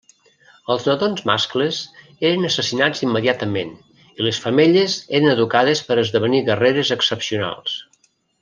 [0.75, 1.81] Els nadons mascles
[2.29, 3.69] eren assassinats immediatament
[4.23, 7.81] i les femelles eren educades per esdevenir guerreres excepcionals.